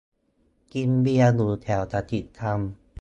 [0.73, 2.59] กินเบียร์อยู่แถวสันติธรรม